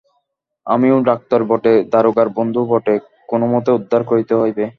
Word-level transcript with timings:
আমি 0.67 0.87
ডাক্তারও 1.09 1.45
বটে, 1.51 1.73
দারোগার 1.93 2.27
বন্ধুও 2.37 2.69
বটে, 2.71 2.95
কোনোমতে 3.29 3.69
উদ্ধার 3.77 4.01
করিতে 4.09 4.33
হইবে। 4.35 4.65